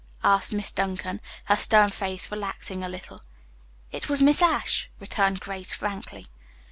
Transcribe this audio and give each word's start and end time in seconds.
asked 0.23 0.51
Miss 0.51 0.71
Duncan, 0.71 1.21
her 1.45 1.55
stern 1.55 1.91
face 1.91 2.31
relaxing 2.31 2.83
a 2.83 2.89
little. 2.89 3.21
"It 3.91 4.09
was 4.09 4.19
Miss 4.19 4.41
Ashe," 4.41 4.89
returned 4.99 5.41
Grace 5.41 5.75
frankly. 5.75 6.25